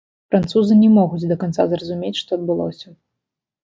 [0.35, 2.87] Французы не могуць да канца зразумець, што адбылося.